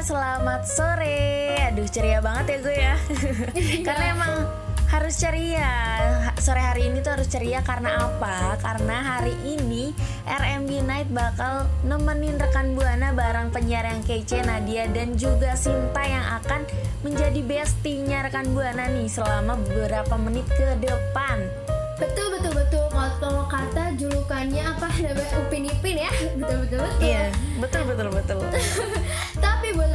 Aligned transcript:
Selamat 0.00 0.64
sore. 0.64 1.52
Aduh 1.68 1.84
ceria 1.92 2.24
banget 2.24 2.56
ya 2.56 2.58
gue 2.64 2.76
ya. 2.76 2.96
karena 3.86 4.04
emang 4.16 4.32
harus 4.88 5.14
ceria. 5.20 5.72
Sore 6.40 6.64
hari 6.64 6.88
ini 6.88 7.04
tuh 7.04 7.20
harus 7.20 7.28
ceria 7.28 7.60
karena 7.60 8.08
apa? 8.08 8.56
Karena 8.64 8.96
hari 8.96 9.36
ini 9.44 9.92
RMB 10.24 10.70
Night 10.88 11.08
bakal 11.12 11.68
nemenin 11.84 12.40
rekan 12.40 12.72
Buana 12.72 13.12
bareng 13.12 13.52
penyiar 13.52 13.84
yang 13.92 14.00
kece 14.00 14.40
Nadia 14.40 14.88
dan 14.88 15.20
juga 15.20 15.52
Sinta 15.52 16.00
yang 16.00 16.24
akan 16.40 16.64
menjadi 17.04 17.44
bestinya 17.44 18.24
rekan 18.24 18.56
Buana 18.56 18.88
nih 18.88 19.04
selama 19.04 19.60
beberapa 19.68 20.16
menit 20.16 20.48
ke 20.48 20.80
depan. 20.80 21.44
Betul 22.00 22.40
betul 22.40 22.56
betul 22.56 22.84
kalau 22.88 23.12
kalau 23.20 23.44
kata 23.52 23.92
julukannya 24.00 24.64
apa 24.64 24.88
namanya 25.04 25.36
Upin 25.44 25.68
Ipin 25.68 26.00
ya 26.00 26.10
betul 26.40 26.56
betul 26.64 26.78
betul. 26.80 27.04
Iya, 27.04 27.24
betul 27.60 27.82
betul 27.84 28.08
betul. 28.08 28.40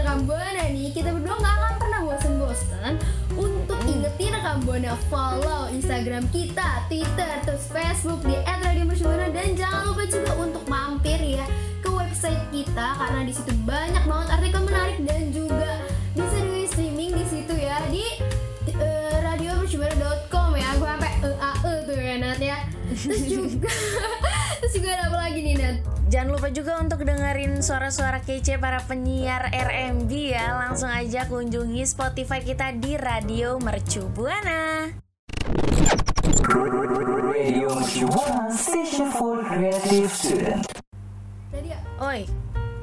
Rekam 0.06 0.30
buana 0.30 0.70
nih 0.70 0.94
kita 0.94 1.18
berdua 1.18 1.34
nggak 1.34 1.56
akan 1.58 1.74
pernah 1.82 2.00
bosan-bosan 2.06 2.94
untuk 3.42 3.80
ingetin 3.90 4.38
rekam 4.38 4.62
buana. 4.62 4.94
Follow 5.10 5.66
Instagram 5.74 6.30
kita, 6.30 6.86
Twitter, 6.86 7.42
terus 7.42 7.66
Facebook 7.74 8.22
di 8.22 8.38
@radiomercubuana. 8.46 9.34
Dan 9.34 9.58
jangan 9.58 9.90
lupa 9.90 10.06
juga 10.06 10.38
untuk 10.38 10.62
mampir 10.70 11.18
ya 11.18 11.50
ke 11.82 11.90
website 11.90 12.38
kita 12.54 13.02
karena 13.02 13.26
di 13.26 13.34
situ 13.34 13.50
banyak 13.66 14.06
banget 14.06 14.28
artikel 14.30 14.62
menarik 14.62 14.98
dan 15.10 15.22
juga 15.34 15.65
Jangan 26.26 26.42
lupa 26.42 26.50
juga 26.50 26.74
untuk 26.82 27.06
dengerin 27.06 27.62
suara-suara 27.62 28.18
kece 28.18 28.58
para 28.58 28.82
penyiar 28.82 29.46
RMB 29.54 30.10
ya. 30.10 30.58
Langsung 30.58 30.90
aja 30.90 31.30
kunjungi 31.30 31.86
Spotify 31.86 32.42
kita 32.42 32.74
di 32.74 32.98
Radio 32.98 33.62
Mercu 33.62 34.10
Buana. 34.10 34.90
Radio 37.30 37.70
Mercubuana 37.78 38.50
Station 38.50 39.14
for 39.14 39.46
Creative 39.46 40.10
Student. 40.10 40.66
Tadi 41.54 41.70
ya, 41.70 41.78
Oi, 42.02 42.26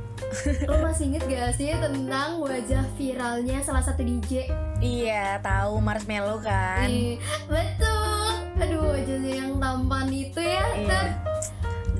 Lo 0.70 0.78
masih 0.78 1.10
inget 1.10 1.26
gak 1.26 1.58
sih 1.58 1.74
tentang 1.74 2.38
wajah 2.38 2.86
viralnya 2.94 3.58
salah 3.66 3.82
satu 3.82 4.06
DJ? 4.06 4.54
iya 4.78 5.42
tahu 5.42 5.82
Marshmallow 5.82 6.38
kan? 6.38 6.86
Ih, 6.86 7.18
betul. 7.50 8.38
Aduh, 8.62 8.86
wajahnya 8.86 9.32
yang 9.34 9.58
tampan 9.58 10.06
itu 10.14 10.38
ya 10.38 10.62
Iya. 10.78 10.86
ter 10.86 11.06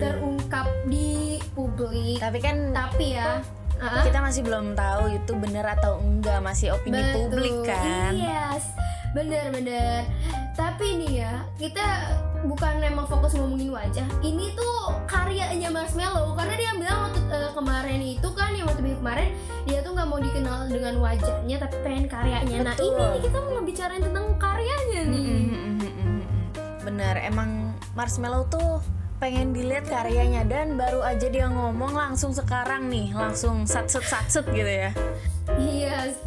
terungkap 0.02 0.66
di 0.90 1.22
publik. 1.53 2.19
Tapi 2.19 2.39
kan 2.41 2.56
Tapi 2.72 3.17
ya, 3.17 3.41
ah, 3.81 4.03
kita 4.04 4.19
masih 4.21 4.43
belum 4.44 4.75
tahu 4.76 5.12
itu 5.12 5.32
bener 5.37 5.65
atau 5.65 6.00
enggak, 6.00 6.41
masih 6.41 6.75
opini 6.75 7.00
betul. 7.00 7.28
publik 7.28 7.56
kan? 7.65 8.12
Yes, 8.12 8.72
bener-bener. 9.12 10.04
Tapi 10.53 11.00
nih 11.00 11.12
ya, 11.25 11.32
kita 11.56 11.87
bukan 12.44 12.82
emang 12.82 13.06
fokus 13.06 13.38
ngomongin 13.38 13.71
wajah. 13.71 14.06
Ini 14.21 14.53
tuh 14.59 14.99
karyanya 15.06 15.71
Marshmello 15.71 16.34
karena 16.34 16.54
dia 16.59 16.71
bilang 16.75 16.99
waktu 17.09 17.21
eh, 17.31 17.50
kemarin 17.55 18.00
itu 18.03 18.28
kan 18.34 18.50
yang 18.53 18.66
waktu 18.66 18.82
kemarin 18.99 19.28
dia 19.66 19.78
tuh 19.82 19.93
nggak 19.94 20.09
mau 20.10 20.19
dikenal 20.19 20.59
dengan 20.66 20.94
wajahnya 20.99 21.56
tapi 21.62 21.76
pengen 21.87 22.06
karyanya. 22.10 22.59
Nah 22.66 22.75
Betul. 22.75 22.99
ini 22.99 23.03
nih 23.03 23.21
kita 23.31 23.37
mau 23.38 23.50
ngebicarain 23.59 24.03
tentang 24.03 24.26
karyanya 24.38 25.00
nih. 25.06 25.26
Mm, 25.47 25.75
mm, 25.78 25.93
mm. 25.94 26.21
Bener, 26.82 27.15
emang 27.22 27.50
Marshmallow 27.94 28.43
tuh 28.50 28.82
pengen 29.22 29.55
dilihat 29.55 29.87
karyanya 29.87 30.43
dan 30.43 30.75
baru 30.75 30.99
aja 31.06 31.31
dia 31.31 31.47
ngomong 31.47 31.94
langsung 31.94 32.34
sekarang 32.34 32.91
nih, 32.91 33.15
langsung 33.15 33.62
satset 33.71 34.03
satset 34.03 34.43
gitu 34.50 34.66
ya. 34.66 34.91
Yes. 35.59 36.19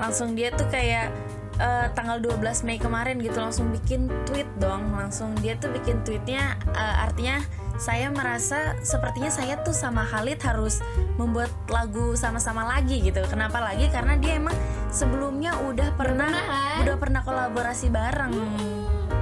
langsung 0.00 0.32
dia 0.32 0.48
tuh 0.50 0.66
kayak 0.72 1.12
eh, 1.60 1.86
tanggal 1.92 2.18
12 2.18 2.64
Mei 2.64 2.80
kemarin 2.80 3.20
gitu 3.20 3.38
langsung 3.38 3.68
bikin 3.70 4.08
tweet 4.24 4.48
dong 4.58 4.90
langsung 4.96 5.36
dia 5.38 5.54
tuh 5.60 5.70
bikin 5.70 6.00
tweetnya 6.02 6.56
eh, 6.72 6.96
artinya 7.04 7.44
saya 7.76 8.08
merasa 8.08 8.76
sepertinya 8.80 9.28
saya 9.32 9.60
tuh 9.60 9.76
sama 9.76 10.04
Khalid 10.08 10.40
harus 10.42 10.80
membuat 11.20 11.52
lagu 11.68 12.16
sama-sama 12.16 12.64
lagi 12.64 13.00
gitu 13.04 13.22
kenapa 13.28 13.60
lagi 13.60 13.92
karena 13.92 14.16
dia 14.18 14.40
emang 14.40 14.56
sebelumnya 14.88 15.56
udah 15.68 15.92
pernah 15.94 16.32
pernah, 16.32 16.48
kan? 16.48 16.78
udah 16.84 16.96
pernah 16.98 17.20
kolaborasi 17.22 17.86
bareng 17.92 18.32
bener 18.32 19.21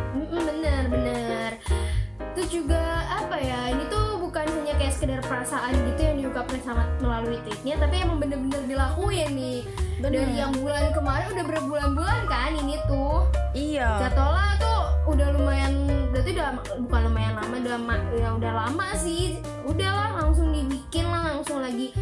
itu 2.31 2.63
juga 2.63 2.79
apa 3.11 3.43
ya 3.43 3.75
ini 3.75 3.91
tuh 3.91 4.23
bukan 4.23 4.47
hanya 4.47 4.79
kayak 4.79 4.95
sekedar 4.95 5.19
perasaan 5.27 5.75
gitu 5.91 6.01
yang 6.07 6.17
diungkapkan 6.23 6.63
sama 6.63 6.87
melalui 7.03 7.43
tweetnya 7.43 7.75
tapi 7.83 8.07
emang 8.07 8.23
bener-bener 8.23 8.63
dilakuin 8.71 9.31
nih. 9.35 9.61
Bener. 10.01 10.25
dari 10.25 10.35
yang 10.41 10.53
bulan 10.57 10.97
kemarin 10.97 11.29
udah 11.37 11.45
berbulan-bulan 11.45 12.21
kan 12.25 12.57
ini 12.57 12.81
tuh. 12.89 13.29
Iya. 13.53 14.09
Jatola 14.09 14.57
tuh 14.57 14.81
udah 15.13 15.29
lumayan 15.35 15.75
berarti 16.15 16.31
udah 16.39 16.49
bukan 16.87 17.01
lumayan 17.11 17.35
lama 17.37 17.55
udah 17.59 17.77
ya 18.17 18.29
udah 18.39 18.53
lama 18.55 18.87
sih. 18.95 19.43
Udahlah 19.67 20.25
langsung 20.25 20.55
dibikin 20.55 21.05
lah 21.11 21.35
langsung 21.35 21.61
lagi 21.61 21.93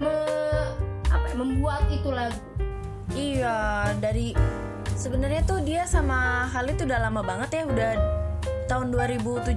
me- 0.00 0.72
apa 1.12 1.24
ya, 1.28 1.36
membuat 1.36 1.84
itu 1.92 2.08
lagu. 2.10 2.40
Iya, 3.14 3.92
dari 4.02 4.34
sebenarnya 4.96 5.46
tuh 5.46 5.62
dia 5.62 5.86
sama 5.86 6.50
Khalid 6.50 6.82
udah 6.82 6.98
lama 6.98 7.20
banget 7.22 7.62
ya, 7.62 7.62
udah 7.68 7.90
tahun 8.64 8.90
2017 8.90 9.56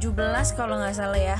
kalau 0.54 0.78
nggak 0.78 0.94
salah 0.94 1.18
ya. 1.18 1.38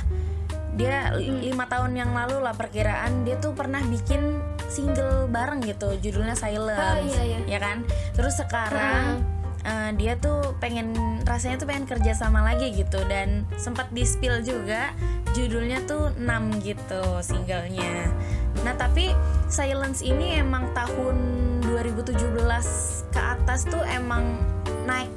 Dia 0.74 1.10
li- 1.12 1.50
lima 1.50 1.66
tahun 1.66 1.92
yang 1.92 2.12
lalu 2.12 2.38
lah 2.38 2.54
perkiraan 2.54 3.22
dia 3.22 3.34
tuh 3.36 3.50
pernah 3.50 3.82
bikin 3.82 4.38
single 4.68 5.26
bareng 5.26 5.64
gitu, 5.64 5.96
judulnya 5.98 6.36
Silence, 6.36 6.76
Ah, 6.76 7.00
iya, 7.00 7.22
iya. 7.24 7.38
ya 7.46 7.58
kan? 7.58 7.82
Terus 8.12 8.36
sekarang 8.36 9.24
eh, 9.60 9.90
dia 9.96 10.14
tuh 10.14 10.54
pengen 10.56 10.94
rasanya 11.24 11.58
tuh 11.58 11.66
pengen 11.66 11.84
kerja 11.84 12.14
sama 12.14 12.40
lagi 12.40 12.70
gitu 12.72 13.02
dan 13.04 13.42
sempat 13.56 13.90
di 13.90 14.06
spill 14.06 14.38
juga 14.40 14.94
judulnya 15.34 15.82
tuh 15.82 16.14
6 16.14 16.62
gitu 16.62 17.02
singlenya. 17.20 18.06
Nah 18.62 18.74
tapi 18.74 19.10
Silence 19.48 20.00
ini 20.00 20.36
emang 20.36 20.70
tahun 20.72 21.16
2017 21.64 22.22
ke 23.08 23.20
atas 23.20 23.64
tuh 23.64 23.82
emang 23.84 24.40
naik 24.84 25.10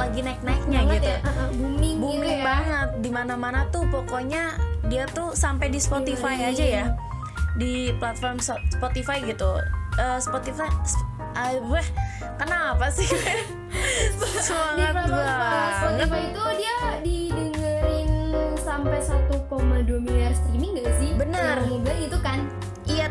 lagi 0.00 0.20
naik 0.20 0.40
naiknya 0.40 0.78
Banget 0.80 0.94
gitu. 0.96 1.08
ya, 1.08 1.18
uh, 1.18 1.28
uh, 1.30 1.48
booming, 1.52 1.96
Booming 1.96 2.18
gitu 2.18 2.28
ya 2.32 2.42
banget 2.42 2.88
di 2.98 3.10
mana-mana 3.10 3.60
tuh 3.68 3.84
pokoknya 3.86 4.42
dia 4.86 5.04
tuh 5.06 5.32
sampai 5.34 5.68
di 5.68 5.78
Spotify 5.78 6.34
Iya, 6.36 6.48
aja 6.50 6.64
iya. 6.64 6.74
ya. 6.74 6.86
Di 7.52 7.72
platform 7.94 8.40
Spotify 8.40 9.20
gitu. 9.22 9.50
Eh, 9.94 10.18
Spotify 10.18 10.70
sp- 10.82 11.04
ah, 11.32 11.50
weh, 11.62 11.86
kenapa 12.36 12.88
sih? 12.88 13.04
di 13.10 14.40
Semangat 14.40 14.92
platform 14.96 15.10
banget. 15.12 15.72
Spotify 15.76 16.20
itu 16.24 16.44
dia 16.56 16.76
didengerin 17.00 18.10
sampai 18.56 18.98
1,2 18.98 19.50
miliar 20.00 20.32
streaming 20.32 20.72
gak 20.78 20.94
sih? 20.96 21.10
Yang 21.12 21.68
mobil 21.68 21.96
itu 22.00 22.16
Iya 22.16 22.19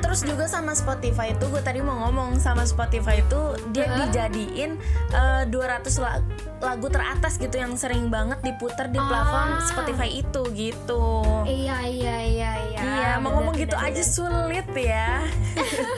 terus 0.09 0.25
juga 0.25 0.50
sama 0.50 0.73
Spotify 0.73 1.31
itu 1.31 1.45
gue 1.45 1.61
tadi 1.61 1.79
mau 1.79 1.94
ngomong 2.01 2.41
sama 2.41 2.65
Spotify 2.65 3.21
itu 3.21 3.38
dia 3.69 3.85
Hah? 3.85 4.09
dijadiin 4.09 4.73
eh, 5.07 5.44
200 5.45 5.85
la- 6.00 6.25
lagu 6.59 6.89
teratas 6.89 7.38
gitu 7.38 7.53
yang 7.53 7.77
sering 7.77 8.09
banget 8.09 8.41
diputar 8.41 8.89
di 8.89 8.97
platform 8.97 9.50
Ah. 9.51 9.61
Spotify 9.61 10.09
itu 10.09 10.41
gitu. 10.50 11.21
Iya 11.45 11.77
iya 11.85 12.15
iya 12.19 12.51
iya. 12.67 12.79
Iya, 12.81 13.09
mau 13.15 13.29
bener, 13.29 13.33
ngomong 13.38 13.56
gitu 13.56 13.77
bener, 13.77 13.85
aja 13.85 14.01
bener. 14.01 14.09
sulit 14.09 14.67
ya. 14.73 15.09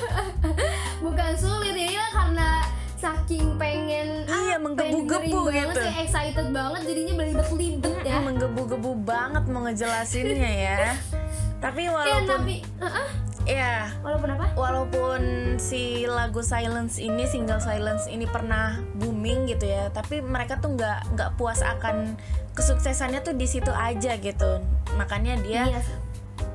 Bukan 1.01 1.31
sulit 1.33 1.71
ini 1.71 1.95
lah 1.95 2.11
karena 2.11 2.49
saking 2.95 3.55
pengen 3.55 4.27
Iya, 4.27 4.59
menggebu-gebu 4.59 5.39
gitu. 5.49 5.79
sih, 5.79 5.95
excited 6.03 6.47
banget 6.51 6.81
jadinya 6.83 7.13
belibet-libet 7.15 7.97
ya. 8.03 8.19
Menggebu-gebu 8.19 8.91
banget 9.01 9.43
mau 9.47 9.63
ngejelasinnya 9.63 10.51
ya. 10.51 10.79
Tapi 11.63 11.85
Iya 11.85 11.93
walaupun 11.93 12.25
tapi 12.27 12.55
uh-uh, 12.75 13.07
ya 13.43 13.89
walaupun 14.05 14.29
apa? 14.31 14.45
walaupun 14.53 15.21
si 15.57 16.05
lagu 16.05 16.45
Silence 16.45 17.01
ini 17.01 17.25
single 17.25 17.57
Silence 17.57 18.05
ini 18.05 18.29
pernah 18.29 18.77
booming 18.95 19.49
gitu 19.49 19.65
ya 19.65 19.89
tapi 19.89 20.21
mereka 20.21 20.61
tuh 20.61 20.77
nggak 20.77 21.17
nggak 21.17 21.29
puas 21.35 21.65
akan 21.65 22.15
kesuksesannya 22.53 23.21
tuh 23.21 23.33
di 23.33 23.47
situ 23.47 23.71
aja 23.71 24.15
gitu 24.17 24.61
makanya 24.93 25.39
dia 25.41 25.63
Iya 25.67 25.81
sih. 25.81 25.97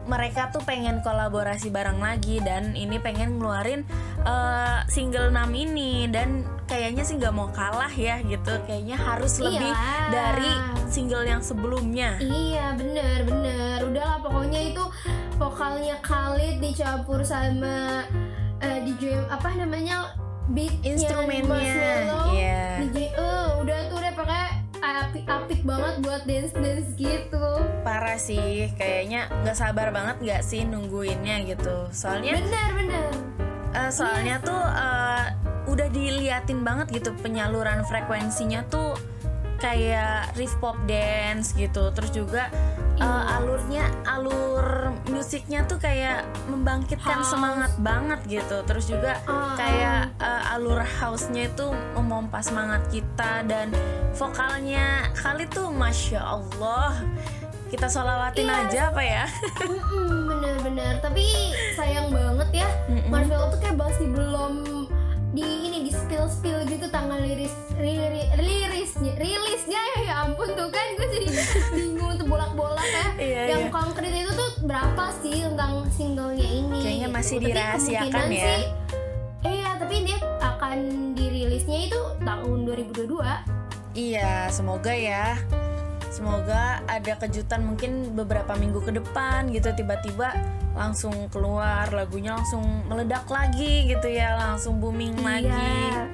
mereka 0.06 0.54
tuh 0.54 0.62
pengen 0.62 1.02
kolaborasi 1.02 1.66
bareng 1.68 1.98
lagi 1.98 2.38
dan 2.38 2.78
ini 2.78 3.02
pengen 3.02 3.42
ngeluarin 3.42 3.82
eh, 4.22 4.78
single 4.86 5.34
6 5.34 5.50
ini 5.50 6.06
dan 6.06 6.46
kayaknya 6.66 7.02
sih 7.02 7.18
nggak 7.18 7.34
mau 7.34 7.50
kalah 7.50 7.90
ya 7.90 8.22
gitu 8.22 8.54
kayaknya 8.66 8.94
harus 8.94 9.38
lebih 9.38 9.66
Iyalah. 9.66 10.10
dari 10.10 10.52
single 10.86 11.26
yang 11.26 11.42
sebelumnya 11.42 12.18
Iya 12.18 12.74
bener 12.74 13.26
bener 13.26 13.78
Udahlah 13.82 14.18
pokoknya 14.22 14.60
itu 14.70 14.84
vokalnya 15.36 16.00
Khalid 16.00 16.64
dicampur 16.64 17.20
sama 17.20 18.08
eh, 18.64 18.78
DJ 18.84 19.20
apa 19.28 19.52
namanya 19.52 20.16
beatnya 20.48 20.96
Instrumennya, 20.96 21.74
iya. 22.30 22.78
DJ 22.80 23.12
eh 23.12 23.48
udah 23.60 23.78
tuh 23.90 23.96
udah 23.98 24.12
pakai 24.14 24.46
apik-apik 24.78 25.60
banget 25.66 25.94
buat 26.06 26.22
dance 26.24 26.54
dance 26.54 26.90
gitu. 26.94 27.46
Parah 27.82 28.16
sih 28.16 28.70
kayaknya 28.78 29.26
nggak 29.42 29.56
sabar 29.58 29.90
banget 29.90 30.16
nggak 30.22 30.42
sih 30.46 30.62
nungguinnya 30.62 31.42
gitu. 31.50 31.90
Soalnya 31.90 32.38
bener 32.38 32.68
bener. 32.78 33.10
Eh, 33.74 33.90
soalnya 33.90 34.38
tuh 34.40 34.62
eh, 34.62 35.24
udah 35.66 35.88
diliatin 35.90 36.62
banget 36.62 37.02
gitu 37.02 37.10
penyaluran 37.20 37.82
frekuensinya 37.84 38.62
tuh 38.70 38.94
kayak 39.58 40.30
riff 40.38 40.54
pop 40.62 40.78
dance 40.86 41.52
gitu. 41.58 41.90
Terus 41.90 42.10
juga 42.14 42.48
Iya. 42.96 43.12
alurnya 43.37 43.84
alur 44.04 44.66
musiknya 45.06 45.64
tuh 45.64 45.76
kayak 45.76 46.20
membangkitkan 46.46 47.20
House. 47.20 47.28
semangat 47.28 47.72
banget 47.78 48.20
gitu 48.26 48.56
terus 48.62 48.87
juga 48.87 49.20
Ah, 49.22 49.52
kayak 49.54 50.16
eh, 50.16 50.43
alur 50.50 50.81
house-nya 50.81 51.46
itu 51.46 51.66
memompa 51.93 52.40
semangat 52.40 52.88
kita 52.88 53.44
dan 53.44 53.70
vokalnya 54.12 54.84
kali 55.14 55.44
tuh 55.46 55.69
masya 55.69 56.20
allah 56.20 56.96
kita 57.66 57.87
solawatin 57.87 58.46
Iya. 58.46 58.56
aja 58.62 58.81
apa 58.88 59.02
ya 59.02 59.25
bener-bener 60.31 60.96
tapi 60.99 61.25
sayang 61.72 62.08
banget 62.08 62.62
ya. 62.62 62.69
Marshmello 63.06 63.49
tuh 63.49 63.60
kayak 63.60 63.76
masih 63.76 64.06
belum 64.08 64.54
di 65.31 65.44
ini 65.44 65.78
di 65.82 65.92
spill 65.92 66.25
spill 66.26 66.64
gitu 66.64 66.88
tanggal 66.88 67.19
liris 67.19 67.52
riri- 67.76 68.32
rilisnya 68.34 69.12
rilisnya 69.14 69.76
ya 69.76 69.99
ya 70.02 70.14
ampun 70.25 70.49
tuh 70.50 70.64
kan 70.66 70.87
gue 70.94 71.06
jadi 71.10 71.26
bingung 71.28 71.84
yang 73.46 73.64
iya. 73.66 73.72
konkret 73.72 74.12
itu 74.12 74.31
tuh 74.34 74.50
berapa 74.66 75.04
sih 75.22 75.37
tentang 75.46 75.72
singlenya 75.94 76.48
ini 76.48 76.78
Kayaknya 76.82 77.08
masih 77.10 77.37
Tapi 77.38 77.46
dirahasiakan 77.46 78.26
ya. 78.31 78.43
sih, 78.43 78.62
iya 79.46 79.69
tapi 79.78 79.94
dia 80.02 80.19
akan 80.43 80.78
dirilisnya 81.14 81.78
itu 81.87 82.00
tahun 82.22 82.58
2022 82.66 83.56
Iya, 83.96 84.52
semoga 84.52 84.93
ya. 84.93 85.40
Semoga 86.12 86.84
ada 86.84 87.12
kejutan 87.16 87.64
mungkin 87.64 88.12
beberapa 88.12 88.52
minggu 88.52 88.84
ke 88.84 88.93
depan 88.93 89.49
gitu 89.49 89.72
tiba-tiba 89.72 90.37
langsung 90.76 91.32
keluar 91.32 91.88
lagunya 91.88 92.37
langsung 92.37 92.60
meledak 92.92 93.25
lagi 93.32 93.88
gitu 93.88 94.04
ya, 94.12 94.37
langsung 94.37 94.84
booming 94.84 95.16
lagi. 95.25 95.49
Iya. 95.49 96.12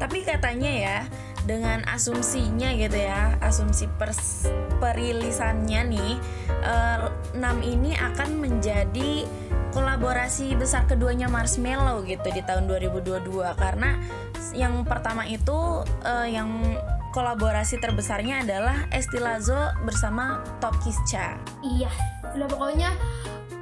Tapi 0.00 0.24
katanya 0.24 0.70
ya 0.72 0.98
dengan 1.48 1.80
asumsinya 1.88 2.76
gitu 2.76 3.00
ya, 3.00 3.40
asumsi 3.40 3.88
pers- 3.96 4.52
perilisannya 4.78 5.80
nih 5.88 6.12
eh, 6.60 6.98
6 7.32 7.40
ini 7.64 7.96
akan 7.96 8.36
menjadi 8.36 9.24
kolaborasi 9.72 10.52
besar 10.60 10.84
keduanya 10.84 11.32
Marshmello 11.32 12.04
gitu 12.04 12.28
di 12.28 12.44
tahun 12.44 12.68
2022 12.68 13.24
karena 13.56 13.96
yang 14.52 14.84
pertama 14.84 15.24
itu 15.24 15.82
eh, 16.04 16.36
yang 16.36 16.52
kolaborasi 17.16 17.80
terbesarnya 17.80 18.44
adalah 18.44 18.84
Estilazo 18.92 19.72
bersama 19.82 20.44
Tokischa. 20.60 21.40
Iya, 21.64 21.88
udah 22.36 22.46
pokoknya 22.46 22.92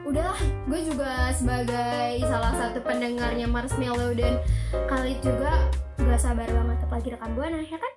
udahlah 0.07 0.39
gue 0.71 0.81
juga 0.87 1.35
sebagai 1.35 2.23
salah 2.23 2.55
satu 2.55 2.79
pendengarnya 2.87 3.51
Marshmello 3.51 4.15
dan 4.15 4.39
Khalid 4.87 5.19
juga 5.19 5.67
gak 5.99 6.21
sabar 6.23 6.47
banget 6.47 6.79
apalagi 6.87 7.09
rekam 7.11 7.31
buana 7.35 7.59
ya 7.59 7.75
kan? 7.75 7.93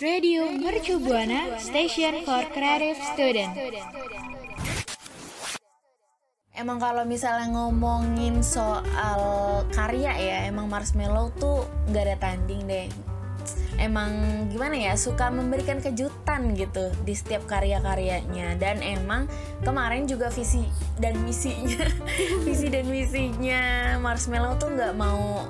Radio 0.00 0.52
Mercu 0.52 1.00
Buana 1.00 1.56
Station 1.56 2.24
for 2.28 2.44
Creative 2.52 3.00
Student. 3.16 3.52
Emang 6.52 6.76
kalau 6.76 7.08
misalnya 7.08 7.48
ngomongin 7.48 8.44
soal 8.44 9.20
karya 9.72 10.12
ya, 10.12 10.38
emang 10.44 10.68
Marshmello 10.68 11.32
tuh 11.40 11.64
nggak 11.88 12.04
ada 12.04 12.16
tanding 12.20 12.68
deh. 12.68 12.88
Emang 13.80 14.44
gimana 14.52 14.76
ya, 14.76 14.92
suka 14.92 15.32
memberikan 15.32 15.80
kejutan 15.80 16.52
gitu 16.52 16.92
di 17.08 17.16
setiap 17.16 17.48
karya-karyanya. 17.48 18.60
Dan 18.60 18.84
emang 18.84 19.24
kemarin 19.64 20.04
juga 20.04 20.28
visi 20.28 20.68
dan 21.00 21.16
misinya, 21.24 21.88
visi 22.46 22.68
dan 22.68 22.84
misinya 22.84 23.96
Marshmello 24.04 24.60
tuh 24.60 24.76
nggak 24.76 24.94
mau 25.00 25.48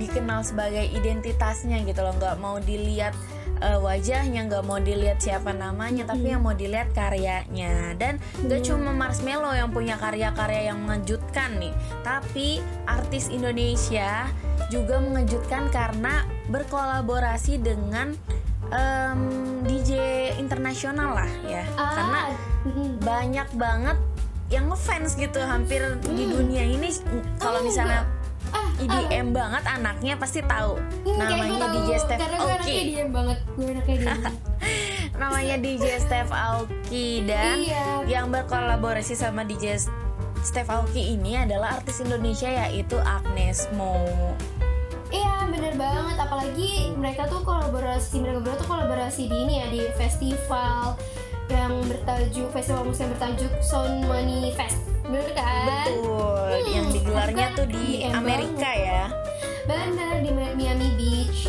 dikenal 0.00 0.40
sebagai 0.42 0.88
identitasnya 0.96 1.84
gitu 1.84 2.00
loh, 2.00 2.16
nggak 2.16 2.40
mau 2.40 2.56
dilihat 2.56 3.12
eh, 3.60 3.76
wajahnya, 3.76 4.48
nggak 4.48 4.64
mau 4.64 4.80
dilihat 4.80 5.20
siapa 5.20 5.52
namanya, 5.52 6.08
tapi 6.08 6.32
yang 6.32 6.40
mau 6.40 6.56
dilihat 6.56 6.90
karyanya. 6.96 7.92
Dan 8.00 8.16
gak 8.48 8.64
cuma 8.64 8.96
Marshmello 8.96 9.52
yang 9.52 9.68
punya 9.68 10.00
karya-karya 10.00 10.72
yang 10.72 10.80
mengejutkan 10.80 11.60
nih, 11.60 11.76
tapi 12.00 12.64
artis 12.88 13.28
Indonesia 13.28 14.26
juga 14.72 14.96
mengejutkan 15.04 15.68
karena 15.68 16.24
berkolaborasi 16.52 17.58
dengan 17.58 18.12
em, 18.68 19.20
DJ 19.62 19.90
internasional 20.36 21.16
lah 21.16 21.30
ya, 21.42 21.64
Ah, 21.72 21.92
karena 21.92 22.20
mm, 22.64 22.90
banyak 23.00 23.48
banget 23.52 23.96
yang 24.48 24.68
ngefans 24.68 25.16
gitu 25.16 25.40
hampir 25.40 25.80
di 26.04 26.28
dunia 26.28 26.60
ini. 26.62 26.92
Kalau 27.40 27.58
Oh, 27.58 27.64
misalnya 27.64 28.04
ah, 28.50 28.68
IDM 28.76 29.32
banget 29.32 29.64
anaknya 29.64 30.14
pasti 30.14 30.44
tahu 30.44 30.76
Hmm, 31.02 31.16
namanya 31.16 31.56
tahu, 31.58 31.72
DJ 31.74 31.90
Steph 31.98 32.20
karena 32.20 32.36
gue 32.36 32.52
banget. 33.08 33.38
Gue 33.50 33.66
anaknya 33.66 33.96
diem 33.96 34.20
namanya 35.22 35.56
DJ 35.56 35.84
Steph 35.98 36.30
Aoki. 36.30 37.24
Dan 37.24 37.56
Iya. 37.60 37.84
yang 38.04 38.28
berkolaborasi 38.28 39.14
sama 39.14 39.42
DJ 39.42 39.80
Steph 40.38 40.68
Aoki 40.68 41.14
ini 41.14 41.38
adalah 41.38 41.78
artis 41.78 42.00
Indonesia 42.00 42.48
yaitu 42.48 42.98
Agnes 42.98 43.70
Mo 43.72 43.96
bener 45.62 45.78
banget 45.78 46.18
apalagi 46.18 46.90
mereka 46.98 47.30
tuh 47.30 47.38
kolaborasi 47.46 48.18
mereka 48.18 48.42
berdua 48.42 48.58
tuh 48.58 48.66
kolaborasi 48.66 49.30
di 49.30 49.36
ini 49.46 49.62
ya 49.62 49.66
di 49.70 49.80
festival 49.94 50.98
yang 51.46 51.86
bertajuk 51.86 52.50
festival 52.50 52.82
musik 52.82 53.06
yang 53.06 53.14
bertajuk 53.14 53.52
Sound 53.62 54.02
Money 54.10 54.50
Fest. 54.58 54.82
Bener 55.06 55.30
kan? 55.38 55.62
betul 55.86 56.50
Hmm, 56.50 56.66
yang 56.66 56.86
digelarnya 56.90 57.46
kan 57.46 57.58
tuh 57.62 57.66
di 57.70 58.02
IDM 58.02 58.10
Amerika 58.10 58.70
ya. 58.74 59.06
Bener 59.62 60.14
di 60.18 60.30
Mi- 60.34 60.54
Miami 60.58 60.88
Beach. 60.98 61.46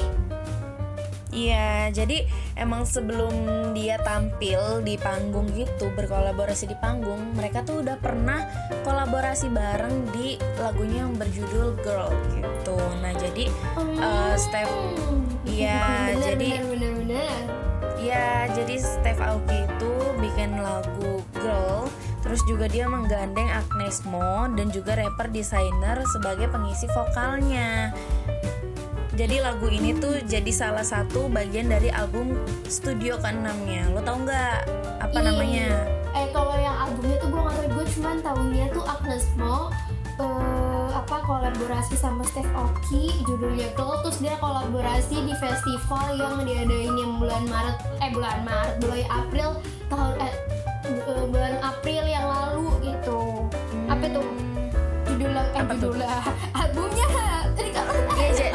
Iya, 1.34 1.90
jadi 1.90 2.30
emang 2.56 2.84
sebelum 2.84 3.34
dia 3.74 3.98
tampil 4.02 4.82
di 4.82 4.96
panggung 4.96 5.50
gitu, 5.54 5.90
berkolaborasi 5.94 6.66
di 6.66 6.78
panggung, 6.78 7.34
mereka 7.34 7.62
tuh 7.62 7.82
udah 7.82 7.98
pernah 7.98 8.46
kolaborasi 8.82 9.50
bareng 9.50 10.10
di 10.12 10.36
lagunya 10.58 11.06
yang 11.06 11.16
berjudul 11.16 11.78
Girl 11.82 12.12
gitu. 12.32 12.78
Nah, 13.02 13.14
jadi 13.14 13.46
eh, 13.78 14.36
Steph 14.36 14.70
Hmm, 14.70 15.26
Iya, 15.44 16.16
bener, 16.16 16.34
jadi- 16.34 16.52
bener 16.56 16.66
bener 16.72 16.92
bener 17.04 17.42
ya 18.00 18.52
jadi 18.52 18.76
Steph 18.80 19.20
Aoki 19.20 19.64
itu 19.64 19.92
bikin 20.20 20.60
lagu 20.60 21.24
Girl, 21.36 21.88
terus 22.20 22.44
juga 22.44 22.68
dia 22.68 22.84
menggandeng 22.84 23.48
Agnes 23.48 24.04
Mo 24.04 24.48
dan 24.56 24.68
juga 24.70 24.96
rapper 24.96 25.28
desainer 25.30 26.00
sebagai 26.12 26.48
pengisi 26.48 26.88
vokalnya. 26.92 27.96
Jadi 29.14 29.38
lagu 29.40 29.70
ini 29.70 29.94
tuh 29.94 30.18
jadi 30.24 30.50
salah 30.50 30.82
satu 30.84 31.30
bagian 31.30 31.70
dari 31.70 31.94
album 31.94 32.34
studio 32.66 33.14
ke-6-nya. 33.18 33.94
Lo 33.94 34.02
tau 34.02 34.18
nggak 34.18 34.56
apa 35.00 35.14
Iya. 35.14 35.24
namanya? 35.24 35.70
Eh 36.12 36.28
kalau 36.30 36.56
yang 36.56 36.74
albumnya 36.76 37.18
tuh 37.18 37.30
gue 37.30 37.40
gak 37.40 37.56
tau 37.56 37.70
gue 37.70 37.86
cuman 37.92 38.16
tahunya 38.20 38.66
tuh 38.70 38.84
Agnes 38.84 39.26
Mo 39.36 39.70
eh, 40.16 40.90
apa 40.92 41.18
kolaborasi 41.22 41.94
sama 41.96 42.22
Steph 42.24 42.50
Aoki 42.52 43.10
judulnya 43.24 43.74
Girl 43.74 43.98
terus 44.00 44.18
dia 44.18 44.38
kolaborasi 44.38 45.18
di 45.20 45.34
festival 45.36 46.06
yang 46.14 46.42
diadain 46.42 46.94
yang 46.94 47.18
bulan 47.18 47.44
Maret 47.46 47.78
eh 47.98 48.10
bulan 48.10 48.38
Maret 48.42 48.74
bulan 48.78 49.02
April 49.10 49.50
tahun 49.90 50.14
eh 50.22 50.34
eh, 50.86 51.26
bulan 51.28 51.54
April 51.60 52.04
yang 52.04 52.26
lalu 52.26 52.66
gitu 52.84 53.50
apa 53.88 54.06
tuh 54.08 54.26
judulnya 55.08 55.44
eh 55.44 55.60
Apa 55.60 55.74
tuh? 55.74 55.92
judulnya 55.92 56.14
albumnya 56.62 57.08
tadi 57.10 57.70
Iya, 58.14 58.50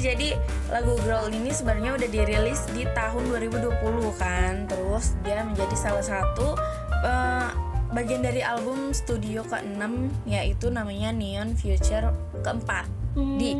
jadi 0.00 0.32
Iya 0.32 0.36
iya 0.42 0.70
lagu 0.70 0.94
Girl 1.02 1.26
ini 1.34 1.50
sebenarnya 1.50 1.98
udah 1.98 2.08
dirilis 2.08 2.62
di 2.72 2.86
tahun 2.94 3.26
2020 3.26 3.74
kan. 4.16 4.70
Terus 4.70 5.18
dia 5.26 5.42
menjadi 5.42 5.74
salah 5.76 6.04
satu 6.06 6.54
eh, 7.02 7.48
bagian 7.90 8.22
dari 8.22 8.38
album 8.40 8.94
studio 8.94 9.42
ke-6 9.50 9.82
yaitu 10.30 10.70
namanya 10.70 11.10
Neon 11.10 11.58
Future 11.58 12.14
keempat. 12.46 12.86
di 13.10 13.58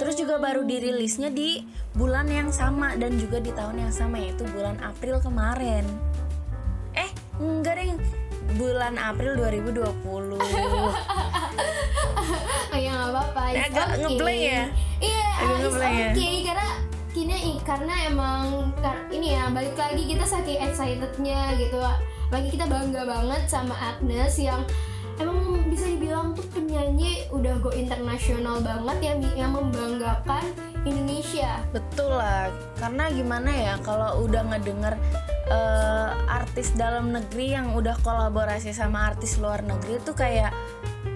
terus 0.00 0.16
juga 0.16 0.40
baru 0.40 0.64
dirilisnya 0.64 1.28
di 1.28 1.60
bulan 1.92 2.32
yang 2.32 2.48
sama 2.48 2.96
dan 2.96 3.20
juga 3.20 3.44
di 3.44 3.52
tahun 3.52 3.84
yang 3.84 3.92
sama 3.92 4.16
yaitu 4.16 4.48
bulan 4.56 4.80
April 4.80 5.20
kemarin 5.20 5.84
eh 6.96 7.12
enggak 7.36 7.76
deh 7.76 7.92
bulan 8.56 8.96
April 8.96 9.36
2020 9.36 9.84
Oh 12.72 12.78
ya 12.78 12.92
nggak 12.92 13.08
apa-apa. 13.08 13.42
Agak 13.56 13.86
okay. 13.88 14.00
ngeblank 14.04 14.40
ya? 14.42 14.64
Iya, 15.00 15.28
ngeblank 15.60 15.92
ya? 15.92 16.10
okay 16.12 16.36
karena 16.46 16.68
kini 17.12 17.60
karena 17.64 17.94
emang 18.08 18.72
ini 19.12 19.36
ya 19.36 19.48
balik 19.48 19.76
lagi 19.76 20.02
kita 20.04 20.24
saking 20.24 20.60
excitednya 20.60 21.56
gitu. 21.56 21.80
Lagi 22.32 22.48
kita 22.52 22.66
bangga 22.66 23.06
banget 23.06 23.42
sama 23.48 23.76
Agnes 23.76 24.36
yang 24.40 24.64
emang 25.16 25.64
bisa 25.72 25.88
dibilang 25.88 26.36
tuh 26.36 26.44
penyanyi 26.52 27.24
udah 27.32 27.56
go 27.60 27.72
internasional 27.72 28.60
banget 28.60 28.98
yang 29.12 29.18
yang 29.36 29.52
membanggakan 29.52 30.44
Indonesia. 30.84 31.60
Betul 31.72 32.16
lah, 32.16 32.52
karena 32.78 33.08
gimana 33.10 33.50
ya 33.50 33.74
kalau 33.80 34.24
udah 34.28 34.42
ngedenger 34.52 34.94
eh, 35.50 36.10
artis 36.28 36.72
dalam 36.76 37.12
negeri 37.12 37.56
yang 37.56 37.72
udah 37.72 37.96
kolaborasi 38.04 38.76
sama 38.76 39.12
artis 39.12 39.40
luar 39.40 39.64
negeri 39.64 39.98
tuh 40.04 40.14
kayak 40.14 40.52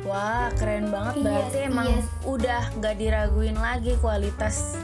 wah 0.02 0.49
keren 0.54 0.88
banget 0.88 1.14
Yes, 1.16 1.25
berarti 1.25 1.59
emang 1.64 1.88
yes. 1.90 2.07
udah 2.25 2.62
gak 2.76 2.97
diraguin 2.97 3.54
lagi 3.54 3.92
kualitas 3.97 4.76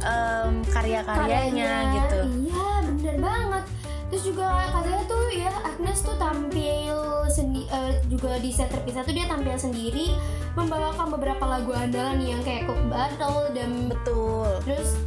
em, 0.00 0.62
karya-karyanya 0.66 1.72
gitu. 1.94 2.18
Iya, 2.46 2.66
bener 2.86 3.16
banget. 3.18 3.64
Terus 4.08 4.22
juga 4.26 4.46
katanya 4.68 5.02
tuh 5.04 5.24
ya 5.30 5.52
Agnes 5.62 5.98
tuh 6.00 6.16
tampil 6.16 6.96
sendi 7.28 7.62
eh, 7.64 8.02
juga 8.06 8.36
di 8.36 8.50
set 8.50 8.66
terpisah 8.66 9.00
tuh 9.00 9.12
dia 9.12 9.22
tampil 9.24 9.54
sendiri 9.54 10.18
membawakan 10.52 11.14
beberapa 11.14 11.46
lagu 11.46 11.70
andalan 11.70 12.18
yang 12.18 12.42
kayak 12.42 12.66
Cook 12.66 12.90
Battle 12.90 13.54
dan 13.54 13.86
Betul. 13.86 14.50
terus 14.64 14.98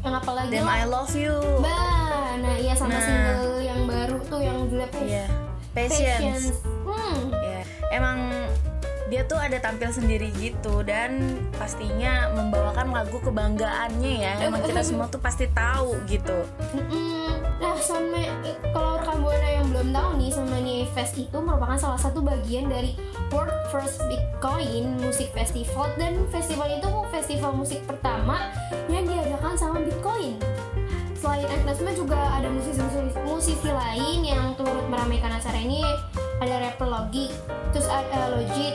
yang 0.00 0.14
apa 0.14 0.30
lagi? 0.30 0.54
Damn 0.54 0.68
I 0.68 0.84
love 0.84 1.10
you. 1.12 1.34
Bah, 1.58 2.36
nah 2.36 2.54
iya 2.54 2.76
sama 2.76 2.92
Nah. 2.92 3.00
single 3.00 3.58
yang 3.58 3.80
baru 3.84 4.18
tuh 4.22 4.38
yang 4.38 4.56
judulnya 4.62 4.88
Iya. 5.00 5.26
Patience. 5.74 6.62
Hmm. 6.84 7.34
Ya, 7.34 7.60
emang 7.90 8.43
dia 9.12 9.20
tuh 9.28 9.36
ada 9.36 9.60
tampil 9.60 9.92
sendiri 9.92 10.32
gitu 10.40 10.80
dan 10.80 11.36
pastinya 11.60 12.32
membawakan 12.32 12.88
lagu 12.88 13.20
kebanggaannya 13.20 14.14
ya. 14.24 14.34
Emang 14.48 14.64
kita 14.64 14.80
semua 14.88 15.06
tuh 15.12 15.20
pasti 15.20 15.44
tahu 15.52 16.00
gitu. 16.08 16.32
Nah, 17.60 17.76
sama 17.84 18.24
kalau 18.72 18.96
rekan 18.96 19.20
buana 19.20 19.48
yang 19.60 19.66
belum 19.68 19.88
tahu 19.92 20.10
nih, 20.20 20.30
Somnia 20.32 20.84
Fest 20.96 21.14
itu 21.20 21.36
merupakan 21.36 21.76
salah 21.76 22.00
satu 22.00 22.24
bagian 22.24 22.72
dari 22.72 22.96
World 23.28 23.52
First 23.68 24.00
Bitcoin 24.08 24.96
Music 25.00 25.28
Festival 25.36 25.92
dan 26.00 26.24
festival 26.32 26.68
itu 26.72 26.88
festival 27.12 27.52
musik 27.52 27.84
pertama 27.84 28.48
yang 28.88 29.04
diadakan 29.04 29.52
sama 29.56 29.84
Bitcoin. 29.84 30.40
Selain 31.20 31.48
Agnes 31.48 31.80
Mo 31.80 31.90
juga 31.92 32.20
ada 32.36 32.48
musisi-musisi 32.52 33.16
musisi 33.24 33.70
lain 33.72 34.20
yang 34.24 34.52
turut 34.60 34.84
meramaikan 34.92 35.32
acara 35.32 35.56
ini 35.56 35.80
ada 36.42 36.54
rapper 36.60 36.88
Logic, 36.88 37.30
terus 37.70 37.86
ada 37.86 38.34
Logic, 38.34 38.74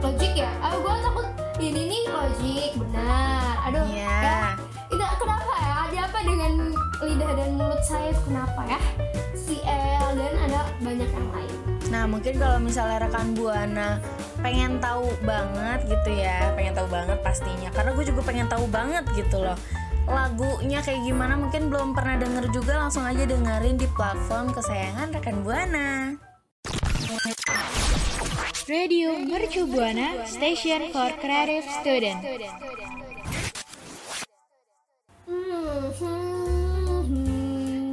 Logic 0.00 0.32
ya? 0.36 0.50
Ah, 0.60 0.76
gue 0.76 0.94
takut 1.00 1.26
ini 1.58 1.82
nih 1.88 2.02
Logic, 2.08 2.70
benar. 2.76 3.54
Aduh, 3.68 3.84
Iya. 3.88 4.16
ya. 4.20 4.40
Itu 4.88 5.04
kenapa 5.18 5.52
ya? 5.58 5.74
Ada 5.88 5.98
apa 6.08 6.18
dengan 6.22 6.52
lidah 7.00 7.32
dan 7.36 7.50
mulut 7.56 7.82
saya? 7.82 8.12
Kenapa 8.24 8.60
ya? 8.68 8.80
Si 9.34 9.60
El 9.64 10.16
dan 10.16 10.34
ada 10.48 10.60
banyak 10.80 11.08
yang 11.08 11.28
lain. 11.32 11.56
Nah, 11.92 12.04
mungkin 12.08 12.34
kalau 12.40 12.58
misalnya 12.58 13.06
rekan 13.06 13.36
Buana 13.36 14.00
pengen 14.40 14.76
tahu 14.80 15.08
banget 15.22 15.84
gitu 15.88 16.10
ya, 16.16 16.52
pengen 16.52 16.74
tahu 16.74 16.88
banget 16.90 17.16
pastinya. 17.20 17.68
Karena 17.70 17.92
gue 17.92 18.04
juga 18.04 18.20
pengen 18.24 18.48
tahu 18.48 18.64
banget 18.68 19.04
gitu 19.14 19.40
loh. 19.40 19.56
Lagunya 20.04 20.84
kayak 20.84 21.00
gimana 21.00 21.38
mungkin 21.38 21.72
belum 21.72 21.96
pernah 21.96 22.20
denger 22.20 22.52
juga 22.52 22.76
langsung 22.76 23.08
aja 23.08 23.24
dengerin 23.24 23.80
di 23.80 23.88
platform 23.88 24.52
kesayangan 24.52 25.16
rekan 25.16 25.40
Buana. 25.40 26.18
Radio 28.64 29.20
Mercu 29.20 29.68
Buana 29.68 30.24
Station 30.24 30.88
for 30.88 31.12
Creative 31.20 31.68
Student. 31.84 32.24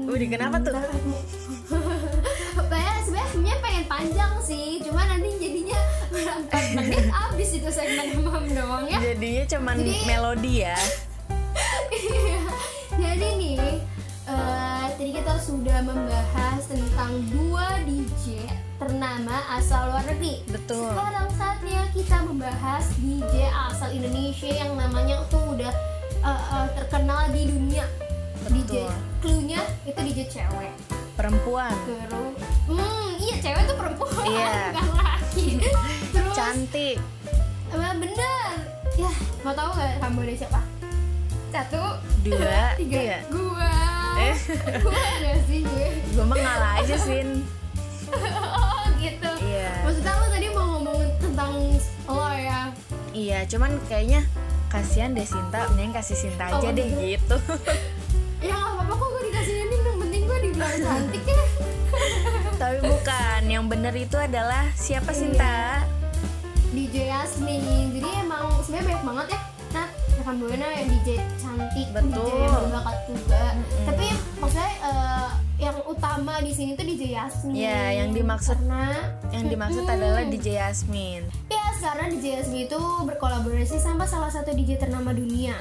Udah 0.08 0.28
kenapa 0.32 0.56
tuh? 0.64 0.72
Sebenarnya 2.56 2.96
sebenarnya 3.32 3.58
pengen 3.60 3.86
panjang 3.88 4.34
sih, 4.40 4.80
cuma 4.88 5.04
nanti 5.08 5.30
jadinya 5.40 5.80
berangkat 6.08 6.64
menit 6.80 7.06
abis 7.12 7.50
itu 7.60 7.70
segmen 7.72 8.24
mam 8.24 8.46
doang 8.52 8.86
ya. 8.88 9.00
Jadinya 9.00 9.44
cuman 9.52 9.76
Jadi- 9.80 10.06
melodi 10.08 10.54
ya. 10.64 10.78
Iya. 11.92 12.42
Jadi 12.96 13.28
nih, 13.40 13.56
eh, 14.28 14.84
tadi 14.96 15.12
kita 15.16 15.36
sudah 15.36 15.80
membahas 15.84 16.64
tentang 16.68 17.12
dua 17.28 17.80
DJ 17.84 18.48
ternama 18.82 19.38
asal 19.54 19.94
luar 19.94 20.02
negeri. 20.10 20.42
Betul. 20.50 20.90
Sekarang 20.90 21.30
saatnya 21.38 21.82
kita 21.94 22.18
membahas 22.26 22.90
DJ 22.98 23.46
asal 23.70 23.94
Indonesia 23.94 24.50
yang 24.50 24.74
namanya 24.74 25.22
tuh 25.30 25.54
udah 25.54 25.70
eh, 26.18 26.42
eh, 26.50 26.68
terkenal 26.76 27.30
di 27.30 27.46
dunia. 27.46 27.86
DJ, 28.42 28.90
Betul. 28.90 28.92
cluenya 29.22 29.62
itu 29.86 30.00
DJ 30.02 30.20
cewek. 30.28 30.74
Perempuan. 31.14 31.70
Terus, 31.86 32.34
hmm, 32.66 33.10
iya 33.22 33.36
cewek 33.38 33.64
tuh 33.70 33.78
perempuan, 33.78 34.26
Iya. 34.26 34.50
bukan 34.74 34.88
laki. 34.98 35.48
Terus, 36.10 36.34
Cantik. 36.34 36.98
eh, 37.70 37.94
bener. 37.94 38.50
Ya, 38.98 39.12
mau 39.46 39.54
tahu 39.54 39.70
gak 39.72 40.02
kamu 40.02 40.20
dari 40.26 40.36
siapa? 40.36 40.62
Satu, 41.54 42.02
Dua, 42.26 42.74
tiga. 42.82 42.98
tiga. 42.98 43.18
Gua. 43.30 43.74
Eh. 44.18 44.36
Gua 44.84 44.98
gak 45.22 45.38
sih 45.46 45.62
gue? 45.62 45.88
Gue 46.12 46.26
mah 46.26 46.36
ngalah 46.36 46.72
aja, 46.82 46.98
Sin. 46.98 47.46
Iya, 53.12 53.44
cuman 53.46 53.76
kayaknya 53.86 54.24
kasihan 54.68 55.12
deh 55.12 55.24
Sinta, 55.24 55.68
mending 55.70 55.92
kasih 55.92 56.18
Sinta 56.18 56.48
aja 56.48 56.64
Oh, 56.64 56.72
deh 56.72 56.88
gitu. 56.88 57.00
gitu. 57.20 57.38
Ya 58.42 58.58
gak 58.58 58.74
apa-apa 58.74 58.94
kok 58.98 59.08
gue 59.08 59.24
dikasih 59.30 59.56
ini, 59.62 59.76
yang 59.78 59.98
penting 60.00 60.22
gue 60.26 60.38
dibilang 60.42 60.74
cantik 60.82 61.24
ya. 61.24 61.42
Tapi 62.58 62.78
bukan, 62.82 63.42
yang 63.46 63.66
bener 63.68 63.94
itu 63.94 64.18
adalah 64.18 64.66
siapa 64.74 65.14
Sinta? 65.14 65.86
DJ 66.72 67.14
Yasmin. 67.14 67.94
Jadi 67.94 68.10
emang 68.18 68.50
sebenarnya 68.66 68.88
banyak 68.88 69.04
banget 69.06 69.28
ya. 69.30 69.40
Nah, 69.72 69.88
rekan 70.18 70.36
buana 70.42 70.68
yang 70.74 70.88
DJ 70.90 71.10
cantik, 71.38 71.88
Betul. 71.94 72.10
DJ 72.18 72.34
yang 72.34 72.56
berbakat 72.66 72.98
juga. 73.06 73.44
Tapi 73.86 74.06
maksudnya 74.42 74.72
eh, 74.82 75.30
yang 75.62 75.78
utama 75.86 76.42
di 76.42 76.52
sini 76.52 76.74
tuh 76.74 76.84
DJ 76.84 77.14
Yasmin. 77.14 77.54
Ya, 77.56 77.94
yang 77.96 78.10
dimaksud- 78.12 78.58
karena 78.58 79.14
Yang 79.30 79.46
dimaksud 79.48 79.84
Mm-mm. 79.84 79.96
adalah 79.96 80.24
DJ 80.26 80.48
Yasmin. 80.58 81.22
Ya, 81.48 81.64
sekarang 81.78 82.12
DJ 82.12 82.26
Yasmin 82.36 82.66
itu 82.66 82.80
berkolaborasi 83.06 83.78
sama 83.78 84.04
salah 84.04 84.28
satu 84.28 84.52
DJ 84.52 84.76
ternama 84.78 85.14
dunia. 85.14 85.56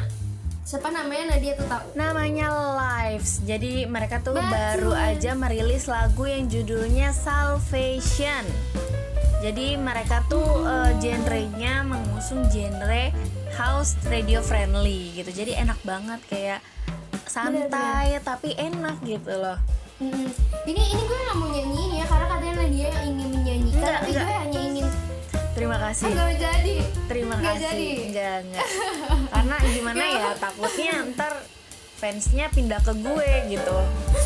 Siapa 0.62 0.88
namanya 0.88 1.34
Nadia 1.34 1.52
tuh 1.54 1.66
tahu? 1.66 1.82
Namanya 1.94 2.46
Lives. 2.74 3.42
Jadi 3.42 3.84
mereka 3.84 4.18
tuh 4.18 4.34
Betul. 4.34 4.48
baru 4.48 4.90
aja 4.94 5.34
merilis 5.34 5.84
lagu 5.84 6.24
yang 6.24 6.46
judulnya 6.46 7.10
Salvation. 7.10 8.46
Jadi 9.40 9.74
mereka 9.74 10.22
tuh 10.26 10.44
eh, 10.62 10.92
genrenya 10.98 11.82
mengusung 11.82 12.46
genre 12.46 13.10
house 13.54 13.98
radio 14.06 14.38
friendly 14.40 15.10
gitu. 15.12 15.32
Jadi 15.34 15.54
enak 15.54 15.80
banget 15.82 16.20
kayak 16.26 16.60
santai 17.26 18.18
tapi 18.20 18.54
enak 18.54 18.98
gitu 19.02 19.32
loh. 19.32 19.58
Mm, 20.00 20.28
ini 20.64 20.80
ini 20.82 21.02
gue 21.02 21.18
nggak 21.20 21.36
mau 21.36 21.48
nyanyiin 21.48 21.92
ya 21.94 22.04
karena 22.04 22.26
katanya 22.26 22.54
Nadia 22.56 22.88
yang 22.88 23.04
ingin 23.06 23.28
menyanyikan. 23.30 23.76
Enggak, 23.76 23.92
tapi 23.94 24.10
enggak. 24.10 24.24
gue 24.24 24.36
hanya 24.38 24.60
ingin 24.64 24.86
Terima 25.50 25.76
kasih. 25.76 26.04
Enggak 26.08 26.32
jadi. 26.40 26.74
Terima 27.04 27.34
Nggak 27.36 27.52
kasih. 27.52 27.64
jadi. 27.68 27.88
Enggak. 28.08 28.66
Karena 29.34 29.56
gimana 29.66 30.04
ya 30.06 30.28
takutnya 30.34 30.92
ntar 31.12 31.32
fansnya 32.00 32.46
pindah 32.48 32.80
ke 32.80 32.92
gue 32.96 33.30
gitu. 33.50 33.76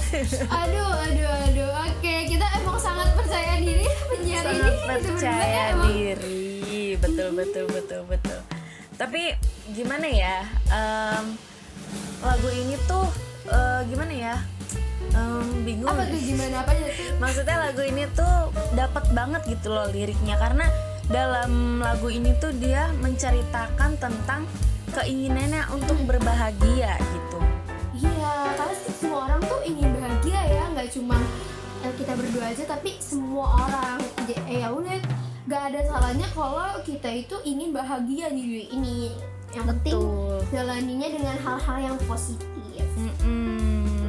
Aduh, 0.62 0.90
aduh, 0.95 1.33
aduh. 1.43 1.71
Oke, 1.85 2.14
kita 2.31 2.47
emang 2.54 2.78
sangat 2.78 3.11
percaya 3.19 3.59
diri 3.59 3.83
penyiar 4.07 4.47
ini. 4.47 4.54
Sangat 4.54 4.75
berdua 4.78 5.11
percaya 5.11 5.62
emang- 5.69 5.87
diri. 5.90 6.47
Betul, 6.95 7.28
betul, 7.35 7.64
betul, 7.66 8.00
betul. 8.07 8.38
Tapi 8.95 9.35
gimana 9.75 10.07
ya? 10.07 10.47
em, 10.71 11.35
lagu 12.23 12.49
ini 12.49 12.78
tuh 12.87 13.11
eh, 13.45 13.81
gimana 13.90 14.14
ya? 14.14 14.35
Em, 15.14 15.47
bingung. 15.62 15.90
Apa 15.94 16.11
tuh 16.11 16.21
gimana 16.21 16.56
apa? 16.66 16.73
Maksudnya 17.23 17.56
lagu 17.71 17.83
ini 17.87 18.04
tuh 18.12 18.35
dapat 18.75 19.04
banget 19.14 19.42
gitu 19.47 19.71
loh 19.71 19.87
liriknya 19.90 20.35
karena 20.37 20.66
dalam 21.06 21.78
lagu 21.78 22.11
ini 22.11 22.35
tuh 22.42 22.50
dia 22.59 22.90
menceritakan 22.99 23.94
tentang 24.02 24.49
keinginannya 24.90 25.62
untuk 25.71 25.99
berbahagia 26.06 26.99
gitu. 26.99 27.38
Iya, 27.94 28.35
karena 28.59 28.75
semua 28.99 29.18
orang 29.30 29.40
tuh 29.47 29.61
ingin 29.62 29.88
bahagia 29.94 30.40
ya, 30.50 30.64
nggak 30.75 30.88
cuma 30.90 31.18
eh, 31.87 31.92
kita 31.94 32.12
berdua 32.18 32.44
aja, 32.50 32.64
tapi 32.66 32.99
semua 32.99 33.47
orang. 33.71 33.99
Eh 34.50 34.59
ya 34.64 34.75
udah, 34.75 34.99
nggak 35.47 35.62
ada 35.71 35.80
salahnya 35.87 36.28
kalau 36.35 36.75
kita 36.83 37.11
itu 37.12 37.37
ingin 37.47 37.71
bahagia 37.71 38.33
di 38.35 38.42
dunia 38.42 38.66
ini. 38.75 38.99
yang 39.54 39.71
penting 39.71 39.94
Betul. 39.94 40.42
jalaninya 40.50 41.09
dengan 41.14 41.37
hal-hal 41.38 41.78
yang 41.78 41.97
positif 42.11 42.50
Mm-mm. 42.94 43.53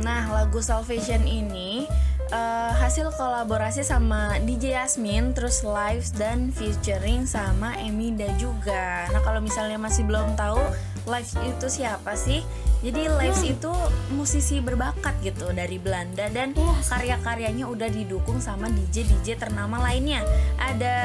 Nah, 0.05 0.29
lagu 0.29 0.61
Salvation 0.61 1.25
ini 1.25 1.89
eh, 2.29 2.71
hasil 2.77 3.09
kolaborasi 3.17 3.81
sama 3.81 4.37
DJ 4.45 4.77
Yasmin, 4.77 5.33
terus 5.33 5.65
live 5.65 6.05
dan 6.13 6.53
featuring 6.53 7.25
sama 7.25 7.73
Emida 7.81 8.29
juga. 8.37 9.09
Nah, 9.09 9.21
kalau 9.25 9.41
misalnya 9.41 9.81
masih 9.81 10.05
belum 10.05 10.37
tahu 10.37 10.61
live 11.09 11.31
itu 11.41 11.65
siapa 11.65 12.13
sih? 12.13 12.45
Jadi 12.85 13.09
live 13.09 13.41
itu 13.49 13.73
musisi 14.13 14.61
berbakat 14.61 15.17
gitu 15.25 15.49
dari 15.49 15.81
Belanda 15.81 16.29
dan 16.29 16.53
Yes. 16.53 16.93
karya-karyanya 16.93 17.65
udah 17.65 17.89
didukung 17.89 18.37
sama 18.37 18.69
DJ 18.69 19.09
DJ 19.09 19.41
ternama 19.41 19.81
lainnya. 19.81 20.21
Ada 20.61 20.95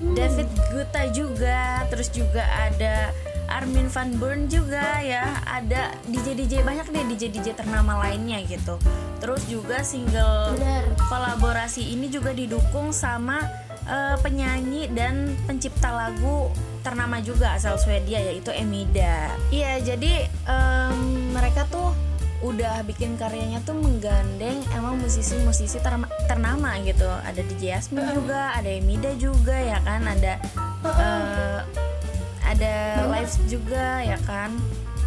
David 0.00 0.48
Guetta 0.72 1.04
juga, 1.12 1.84
terus 1.92 2.08
juga 2.08 2.48
ada 2.48 3.12
Armin 3.48 3.86
van 3.86 4.14
Buuren 4.16 4.46
juga 4.46 4.98
ya 4.98 5.42
ada 5.42 5.94
DJ 6.06 6.34
DJ 6.36 6.52
banyak 6.62 6.86
nih 6.88 7.04
DJ 7.14 7.22
DJ 7.30 7.46
ternama 7.54 7.98
lainnya 8.00 8.42
gitu. 8.42 8.78
Terus 9.18 9.46
juga 9.46 9.82
single 9.82 10.58
Bener. 10.58 10.84
kolaborasi 11.06 11.94
ini 11.94 12.06
juga 12.06 12.30
didukung 12.30 12.90
sama 12.90 13.42
eh, 13.84 14.16
penyanyi 14.18 14.90
dan 14.90 15.34
pencipta 15.44 15.90
lagu 15.90 16.50
ternama 16.82 17.22
juga 17.22 17.54
asal 17.54 17.78
Swedia 17.78 18.18
yaitu 18.18 18.50
Emida. 18.50 19.30
Iya 19.48 19.78
jadi 19.80 20.26
em, 20.26 20.98
mereka 21.30 21.62
tuh 21.70 21.94
udah 22.42 22.82
bikin 22.82 23.14
karyanya 23.14 23.62
tuh 23.62 23.78
menggandeng 23.78 24.58
emang 24.74 24.98
musisi-musisi 24.98 25.78
terma- 25.78 26.10
ternama 26.26 26.74
gitu. 26.82 27.06
Ada 27.06 27.38
DJ 27.46 27.78
Yasmin 27.78 28.02
juga 28.10 28.50
ada 28.50 28.66
Emida 28.66 29.14
juga 29.14 29.54
ya 29.54 29.78
kan? 29.78 30.02
Ada 30.02 30.42
eh, 30.82 31.60
ada 32.52 32.74
live 33.08 33.34
juga 33.46 34.00
ya 34.00 34.18
kan 34.22 34.52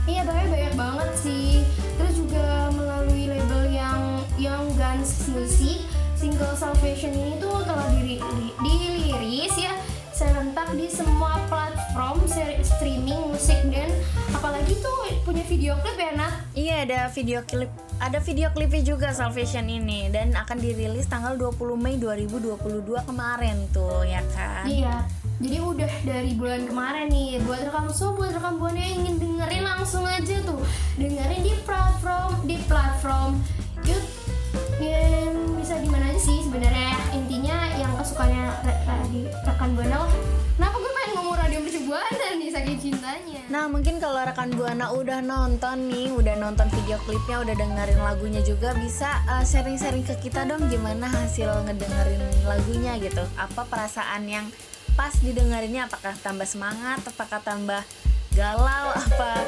Iya 0.05 0.21
banyak 0.21 0.53
banyak 0.53 0.73
banget 0.77 1.09
sih. 1.17 1.65
Terus 1.97 2.13
juga 2.13 2.69
melalui 2.69 3.25
label 3.25 3.73
yang 3.73 4.21
Young 4.37 4.69
Guns 4.77 5.25
Music, 5.33 5.81
single 6.13 6.53
Salvation 6.53 7.09
ini 7.09 7.41
tuh 7.41 7.65
telah 7.65 7.89
diri, 7.89 8.21
di- 8.21 8.53
dirilis 8.61 9.57
ya 9.57 9.73
serentak 10.13 10.77
di 10.77 10.85
semua 10.87 11.41
platform 11.49 12.21
streaming 12.65 13.33
musik 13.33 13.57
dan 13.67 13.89
apalagi 14.29 14.77
tuh 14.77 14.93
punya 15.23 15.41
video 15.45 15.73
klip 15.81 15.97
ya 15.97 16.11
Nat. 16.13 16.33
Iya 16.53 16.75
ada 16.85 16.99
video 17.09 17.41
klip 17.41 17.71
ada 17.97 18.19
video 18.19 18.47
klipnya 18.51 18.83
juga 18.85 19.09
Salvation 19.09 19.65
ini 19.65 20.11
dan 20.11 20.35
akan 20.35 20.61
dirilis 20.61 21.07
tanggal 21.07 21.33
20 21.33 21.57
Mei 21.75 21.95
2022 21.97 22.61
kemarin 23.01 23.57
tuh 23.71 24.03
ya 24.03 24.21
kan. 24.37 24.69
Iya. 24.69 24.95
Jadi 25.35 25.57
udah 25.59 25.91
dari 26.07 26.31
bulan 26.39 26.63
kemarin 26.63 27.11
nih 27.11 27.43
buat 27.43 27.59
rekam 27.67 27.91
so 27.91 28.15
buat 28.15 28.31
rekam 28.31 28.55
buana 28.55 28.79
yang 28.79 29.03
ingin 29.03 29.15
dengerin 29.19 29.63
langsung 29.67 30.07
aja 30.07 30.39
tuh 30.47 30.63
dengerin 30.95 31.43
di 31.43 31.53
platform 31.67 32.31
di 32.47 32.55
platform 32.71 33.43
YouTube 33.83 34.07
dan 34.79 35.35
bisa 35.59 35.75
di 35.79 35.87
mana 35.91 36.15
sih 36.15 36.39
sebenarnya 36.43 36.95
intinya 37.15 37.57
yang 37.75 37.91
kesukaannya 37.99 38.43
re- 38.63 38.81
rekan 39.43 39.69
buana 39.75 40.07
lah. 40.07 40.11
Kenapa 40.55 40.75
gue 40.79 40.91
pengen 40.95 41.11
ngomong 41.19 41.35
radio 41.35 41.59
mercu 41.59 41.79
buana 41.83 42.27
nih 42.39 42.49
saking 42.51 42.79
cintanya? 42.79 43.39
Nah 43.51 43.63
mungkin 43.67 43.99
kalau 43.99 44.23
rekan 44.23 44.55
buana 44.55 44.91
udah 44.95 45.19
nonton 45.19 45.91
nih, 45.91 46.15
udah 46.15 46.35
nonton 46.39 46.67
video 46.71 46.95
klipnya, 47.03 47.43
udah 47.43 47.55
dengerin 47.59 47.99
lagunya 47.99 48.39
juga 48.39 48.71
bisa 48.79 49.19
uh, 49.27 49.43
sharing-sharing 49.43 50.07
ke 50.07 50.15
kita 50.23 50.47
dong 50.47 50.63
gimana 50.71 51.11
hasil 51.11 51.51
ngedengerin 51.67 52.23
lagunya 52.47 52.95
gitu. 53.03 53.23
Apa 53.35 53.67
perasaan 53.67 54.27
yang 54.31 54.47
pas 54.95 55.13
didengerinnya? 55.19 55.91
Apakah 55.91 56.15
tambah 56.23 56.47
semangat? 56.47 57.03
Apakah 57.05 57.43
tambah 57.43 57.83
galau? 58.33 58.87
Apa 59.05 59.43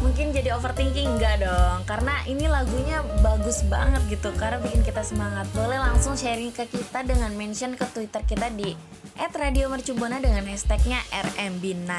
mungkin 0.00 0.30
jadi 0.30 0.54
overthinking? 0.56 1.18
Enggak 1.18 1.42
dong, 1.42 1.82
karena 1.84 2.14
ini 2.30 2.46
lagunya 2.46 3.02
bagus 3.20 3.66
banget 3.66 4.02
gitu, 4.08 4.30
karena 4.38 4.62
bikin 4.62 4.82
kita 4.86 5.02
semangat. 5.02 5.46
Boleh 5.52 5.78
langsung 5.78 6.14
sharing 6.14 6.54
ke 6.54 6.70
kita 6.70 7.02
dengan 7.02 7.34
mention 7.34 7.74
ke 7.74 7.84
Twitter 7.90 8.22
kita 8.24 8.48
di 8.54 8.74
@radiomercubuana 9.18 10.22
dengan 10.22 10.46
hashtagnya 10.46 11.02
RMB9. 11.10 11.90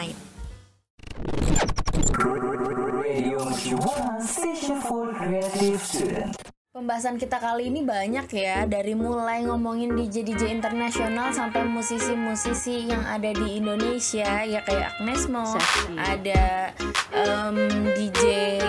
Radio 3.03 3.39
Mercubuana 3.45 4.19
Station 4.23 4.81
for 4.81 5.13
Creative 5.13 5.79
Student. 5.79 6.52
Pembahasan 6.73 7.21
kita 7.21 7.38
kali 7.38 7.69
ini 7.69 7.86
banyak 7.86 8.33
ya 8.33 8.65
Dari 8.65 8.97
mulai 8.97 9.45
ngomongin 9.45 9.93
DJ-DJ 9.93 10.57
internasional 10.57 11.29
Sampai 11.29 11.69
musisi-musisi 11.69 12.89
yang 12.89 13.05
ada 13.05 13.29
di 13.29 13.62
Indonesia 13.62 14.41
Ya 14.41 14.57
kayak 14.65 14.97
Agnes 14.97 15.29
Mo 15.29 15.53
Ada 15.93 16.73
em, 17.13 17.57
DJ 17.93 18.21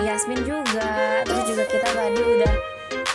Yasmin 0.04 0.36
juga 0.44 1.24
Terus 1.24 1.48
juga 1.48 1.64
kita 1.64 1.88
tadi 1.96 2.20
udah 2.20 2.54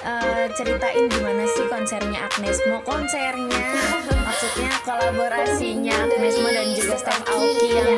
eh, 0.10 0.46
ceritain 0.58 1.06
gimana 1.06 1.46
sih 1.46 1.70
konsernya 1.70 2.26
Agnes 2.26 2.58
Mo. 2.66 2.82
Konsernya 2.82 3.70
Maksudnya 4.10 4.74
kolaborasinya 4.82 6.10
Agnes 6.10 6.34
Mo 6.42 6.50
dan 6.50 6.66
juga 6.74 6.98
Steph 6.98 7.30
Aoki 7.30 7.78
yang 7.78 7.94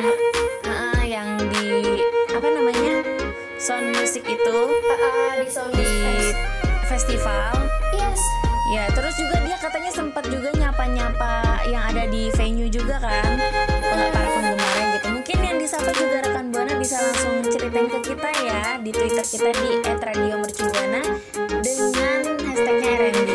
eh, 0.68 1.02
Yang 1.08 1.28
di 1.56 1.68
Apa 2.36 2.48
namanya 2.52 3.00
Sound 3.56 3.96
Music 3.96 4.28
itu. 4.28 4.58
Ah, 4.92 5.40
di 5.40 5.48
Sound 5.48 5.72
di. 5.72 6.61
Festival. 6.92 7.52
Yes. 7.96 8.20
ya 8.72 8.88
terus 8.92 9.16
juga 9.16 9.36
dia 9.44 9.56
katanya 9.56 9.92
sempat 9.92 10.24
juga 10.28 10.48
nyapa-nyapa 10.52 11.64
yang 11.68 11.88
ada 11.88 12.04
di 12.08 12.28
venue 12.36 12.68
juga 12.68 13.00
kan. 13.00 13.32
Para 13.80 14.12
penggemarnya 14.12 14.84
gitu. 14.96 15.06
Mungkin 15.12 15.38
yang 15.40 15.56
disapa 15.56 15.88
juga 15.96 16.20
rekan 16.24 16.52
buana 16.52 16.76
bisa 16.76 17.00
langsung 17.00 17.40
ceritain 17.48 17.88
ke 17.88 18.12
kita 18.12 18.30
ya 18.44 18.76
di 18.80 18.92
twitter 18.92 19.24
kita 19.24 19.50
di 19.56 19.70
@radiomercubuana 19.88 21.00
dengan 21.64 22.20
hashtagnya 22.44 22.90
RMB9 23.00 23.31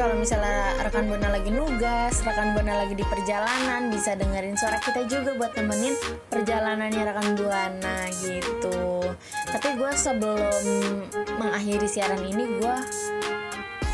kalau 0.00 0.16
misalnya 0.16 0.80
rekan 0.80 1.12
Buana 1.12 1.28
lagi 1.28 1.52
nugas, 1.52 2.24
rekan 2.24 2.56
Buana 2.56 2.80
lagi 2.80 2.96
di 2.96 3.04
perjalanan, 3.04 3.92
bisa 3.92 4.16
dengerin 4.16 4.56
suara 4.56 4.80
kita 4.80 5.04
juga 5.04 5.36
buat 5.36 5.52
nemenin 5.52 5.92
perjalanannya 6.32 7.04
rekan 7.04 7.36
Buana 7.36 8.08
gitu. 8.24 9.04
Tapi 9.52 9.76
gue 9.76 9.92
sebelum 9.92 10.64
mengakhiri 11.36 11.84
siaran 11.84 12.24
ini, 12.24 12.48
gue 12.48 12.76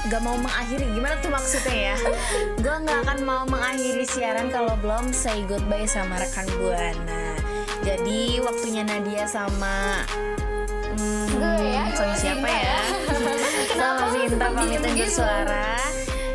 gak 0.07 0.23
mau 0.23 0.39
mengakhiri. 0.39 0.87
Gimana 0.95 1.19
tuh 1.19 1.35
maksudnya 1.35 1.75
ya? 1.75 1.97
gue 2.63 2.77
gak 2.87 2.99
akan 3.03 3.19
mau 3.27 3.43
mengakhiri 3.51 4.07
siaran 4.07 4.47
kalau 4.55 4.79
belum 4.79 5.11
say 5.11 5.43
goodbye 5.51 5.91
sama 5.91 6.23
rekan 6.23 6.47
Buana. 6.55 7.35
Jadi 7.83 8.39
waktunya 8.47 8.87
Nadia 8.87 9.27
sama 9.27 10.07
hmm, 10.95 11.27
Gue 11.35 11.67
ya, 11.67 11.91
sama 11.99 12.15
siapa 12.15 12.47
ya? 12.47 12.96
Ya. 13.87 13.95
sama 13.95 14.27
Sinta 14.27 14.49
pamit 14.51 14.83
undur 14.83 15.11
suara. 15.11 15.79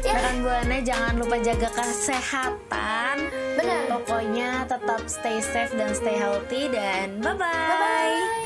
Ya. 0.02 0.18
Rekan 0.18 0.36
Buana 0.42 0.78
jangan 0.82 1.14
lupa 1.20 1.38
jaga 1.44 1.70
kesehatan. 1.76 3.16
Benar. 3.60 3.82
Pokoknya 3.92 4.66
tetap 4.66 5.02
stay 5.06 5.38
safe 5.44 5.76
dan 5.76 5.92
stay 5.94 6.18
healthy 6.18 6.72
dan 6.72 7.20
bye 7.20 7.36
bye. 7.36 7.76
Bye. 7.76 8.40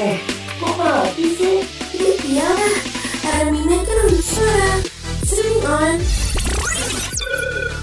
Eh, 0.00 0.16
kok 0.56 0.74
mati 0.80 1.26
sih? 1.36 1.60
Iya, 2.24 2.48
Armina 3.36 3.84
kan 3.84 3.96
udah 4.08 4.24
suara. 4.24 4.80
Streaming 5.28 5.68
on. 5.68 6.00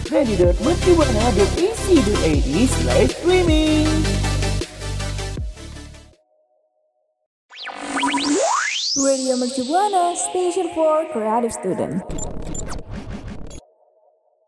radio.mercubuana.ac.id 0.07 2.49
slash 2.73 3.11
streaming. 3.21 3.85
Radio 9.07 9.37
Mercubuana 9.37 10.17
Station 10.17 10.67
for 10.75 11.05
Creative 11.13 11.53
Student. 11.53 12.26